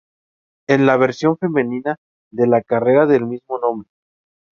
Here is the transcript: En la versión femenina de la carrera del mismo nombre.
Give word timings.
En 0.67 0.87
la 0.87 0.97
versión 0.97 1.37
femenina 1.37 1.95
de 2.31 2.47
la 2.47 2.63
carrera 2.63 3.05
del 3.05 3.27
mismo 3.27 3.59
nombre. 3.59 3.87